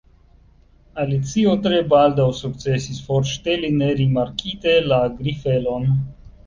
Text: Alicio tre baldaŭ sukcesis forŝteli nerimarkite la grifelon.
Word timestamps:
Alicio 1.03 1.53
tre 1.67 1.83
baldaŭ 1.93 2.27
sukcesis 2.39 3.05
forŝteli 3.11 3.73
nerimarkite 3.79 4.79
la 4.93 5.03
grifelon. 5.23 5.91